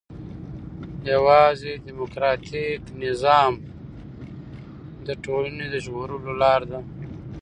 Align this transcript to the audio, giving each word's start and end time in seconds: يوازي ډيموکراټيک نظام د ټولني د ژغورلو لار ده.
يوازي 1.13 1.71
ډيموکراټيک 1.85 2.81
نظام 3.03 3.53
د 5.07 5.09
ټولني 5.23 5.65
د 5.73 5.75
ژغورلو 5.85 6.31
لار 6.41 6.61
ده. 6.71 6.79